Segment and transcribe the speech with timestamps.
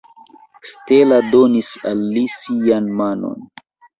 [0.71, 3.47] Stella donis al li sian manon.